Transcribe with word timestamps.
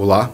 Olá, 0.00 0.30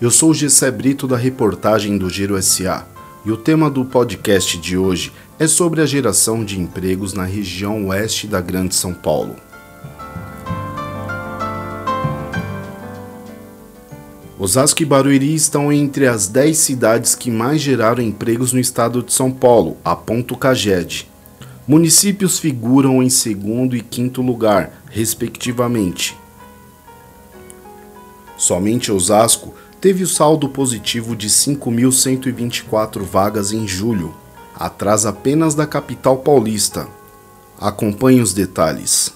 eu 0.00 0.08
sou 0.08 0.32
Gessé 0.32 0.70
Brito 0.70 1.08
da 1.08 1.16
reportagem 1.16 1.98
do 1.98 2.08
Giro 2.08 2.40
SA 2.40 2.86
e 3.26 3.32
o 3.32 3.36
tema 3.36 3.68
do 3.68 3.84
podcast 3.84 4.56
de 4.56 4.76
hoje 4.76 5.12
é 5.36 5.48
sobre 5.48 5.80
a 5.80 5.84
geração 5.84 6.44
de 6.44 6.60
empregos 6.60 7.12
na 7.12 7.24
região 7.24 7.88
oeste 7.88 8.28
da 8.28 8.40
Grande 8.40 8.72
São 8.76 8.94
Paulo. 8.94 9.34
Osasco 14.38 14.80
e 14.80 14.86
Barueri 14.86 15.34
estão 15.34 15.72
entre 15.72 16.06
as 16.06 16.28
10 16.28 16.56
cidades 16.56 17.16
que 17.16 17.32
mais 17.32 17.60
geraram 17.60 18.04
empregos 18.04 18.52
no 18.52 18.60
estado 18.60 19.02
de 19.02 19.12
São 19.12 19.32
Paulo, 19.32 19.76
aponta 19.84 20.34
o 20.34 20.36
CAGED. 20.36 21.08
Municípios 21.66 22.38
figuram 22.38 23.02
em 23.02 23.10
segundo 23.10 23.74
e 23.74 23.80
quinto 23.80 24.22
lugar, 24.22 24.84
respectivamente. 24.88 26.19
Somente 28.40 28.90
Osasco 28.90 29.52
teve 29.82 30.02
o 30.02 30.06
saldo 30.06 30.48
positivo 30.48 31.14
de 31.14 31.28
5.124 31.28 33.02
vagas 33.02 33.52
em 33.52 33.68
julho, 33.68 34.14
atrás 34.58 35.04
apenas 35.04 35.54
da 35.54 35.66
capital 35.66 36.16
paulista. 36.16 36.88
Acompanhe 37.60 38.22
os 38.22 38.32
detalhes. 38.32 39.12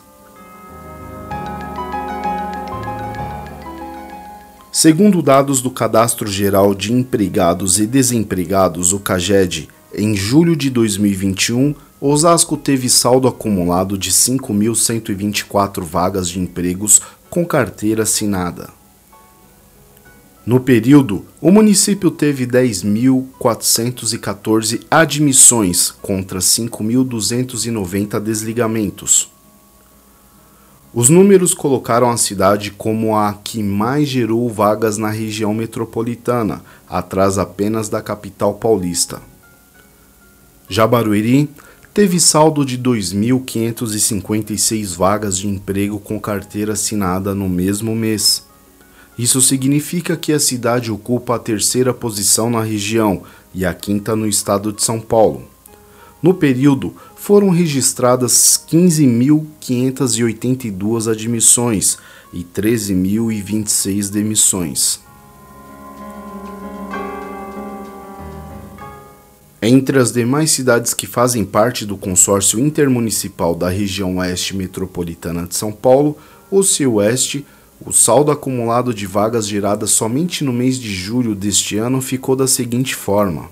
Segundo 4.70 5.23
dados 5.23 5.62
do 5.62 5.70
Cadastro 5.70 6.30
Geral 6.30 6.75
de 6.75 6.92
Empregados 6.92 7.80
e 7.80 7.86
Desempregados, 7.86 8.92
o 8.92 9.00
CAGED, 9.00 9.70
em 9.95 10.14
julho 10.14 10.55
de 10.55 10.69
2021, 10.69 11.75
Osasco 11.98 12.59
teve 12.59 12.91
saldo 12.91 13.27
acumulado 13.27 13.97
de 13.97 14.11
5.124 14.11 15.83
vagas 15.83 16.28
de 16.28 16.38
empregos 16.38 17.00
com 17.31 17.42
carteira 17.47 18.03
assinada. 18.03 18.83
No 20.47 20.61
período, 20.61 21.25
o 21.41 21.50
município 21.50 22.11
teve 22.11 22.47
10.414 22.47 24.83
admissões 24.91 25.91
contra 25.91 26.39
5.290 26.39 28.20
desligamentos. 28.20 29.33
Os 30.92 31.09
números 31.09 31.55
colocaram 31.55 32.11
a 32.11 32.19
cidade 32.19 32.70
como 32.70 33.17
a 33.17 33.33
que 33.33 33.62
mais 33.62 34.06
gerou 34.06 34.50
vagas 34.50 34.98
na 34.98 35.09
região 35.09 35.55
metropolitana, 35.55 36.62
atrás 36.87 37.39
apenas 37.39 37.89
da 37.89 38.03
capital 38.03 38.53
paulista. 38.53 39.22
Jabarueri 40.69 41.48
teve 41.95 42.20
saldo 42.20 42.67
de 42.67 42.78
2.556 42.78 44.95
vagas 44.95 45.39
de 45.39 45.48
emprego 45.48 45.98
com 45.98 46.20
carteira 46.20 46.75
assinada 46.75 47.34
no 47.34 47.48
mesmo 47.48 47.97
mês 47.97 48.45
isso 49.18 49.40
significa 49.40 50.16
que 50.16 50.32
a 50.32 50.40
cidade 50.40 50.90
ocupa 50.90 51.36
a 51.36 51.38
terceira 51.38 51.94
posição 51.94 52.50
na 52.50 52.62
região 52.62 53.22
e 53.54 53.64
a 53.64 53.72
quinta 53.72 54.16
no 54.16 54.26
estado 54.26 54.72
de 54.72 54.82
São 54.82 55.00
Paulo. 55.00 55.44
No 56.20 56.34
período, 56.34 56.92
foram 57.14 57.50
registradas 57.50 58.60
15.582 58.68 61.08
admissões 61.10 61.96
e 62.32 62.42
13.026 62.42 64.10
demissões. 64.10 64.98
Entre 69.62 69.96
as 69.98 70.10
demais 70.12 70.50
cidades 70.50 70.92
que 70.92 71.06
fazem 71.06 71.44
parte 71.44 71.86
do 71.86 71.96
consórcio 71.96 72.58
intermunicipal 72.58 73.54
da 73.54 73.68
região 73.70 74.18
oeste 74.18 74.54
metropolitana 74.54 75.46
de 75.46 75.54
São 75.54 75.72
Paulo, 75.72 76.18
o 76.50 76.62
Cio-Oeste 76.62 77.46
o 77.80 77.92
saldo 77.92 78.30
acumulado 78.30 78.94
de 78.94 79.06
vagas 79.06 79.47
geradas 79.47 79.91
somente 79.91 80.44
no 80.44 80.53
mês 80.53 80.78
de 80.78 80.94
julho 80.94 81.34
deste 81.34 81.76
ano 81.76 82.00
ficou 82.00 82.37
da 82.37 82.47
seguinte 82.47 82.94
forma: 82.94 83.48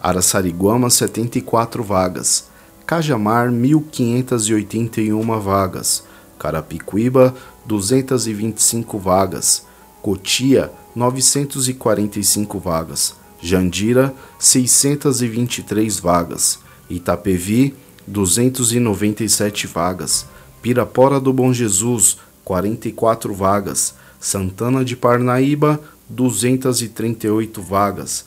Araçariguama 0.00 0.88
74 0.88 1.82
vagas, 1.82 2.48
Cajamar 2.86 3.50
1581 3.50 5.40
vagas, 5.40 6.04
Carapicuíba 6.38 7.34
225 7.66 8.98
vagas, 8.98 9.66
Cotia 10.00 10.70
945 10.94 12.58
vagas, 12.58 13.16
Jandira 13.40 14.14
623 14.38 15.98
vagas, 15.98 16.60
Itapevi 16.88 17.74
297 18.06 19.66
vagas, 19.66 20.26
Pirapora 20.60 21.18
do 21.18 21.32
Bom 21.32 21.52
Jesus 21.52 22.18
44 22.44 23.34
vagas. 23.34 23.94
Santana 24.20 24.84
de 24.84 24.96
Parnaíba, 24.96 25.80
238 26.08 27.60
vagas. 27.60 28.24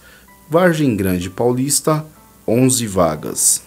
Vargem 0.50 0.96
Grande 0.96 1.30
Paulista, 1.30 2.06
11 2.46 2.88
vagas. 2.88 3.64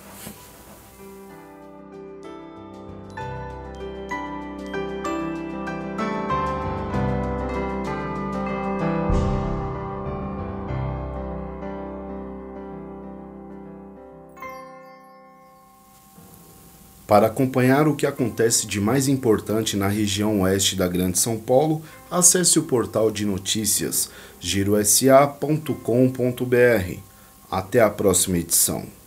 Para 17.09 17.29
acompanhar 17.29 17.89
o 17.89 17.97
que 17.97 18.05
acontece 18.05 18.67
de 18.67 18.79
mais 18.79 19.09
importante 19.09 19.79
na 19.79 19.89
região 19.89 20.43
oeste 20.43 20.77
da 20.77 20.87
Grande 20.87 21.19
São 21.19 21.39
Paulo, 21.39 21.81
acesse 22.11 22.59
o 22.59 22.65
portal 22.65 23.11
de 23.11 23.25
notícias 23.25 24.11
girosa.com.br. 24.39 25.73
Até 27.51 27.81
a 27.81 27.89
próxima 27.89 28.37
edição. 28.37 28.97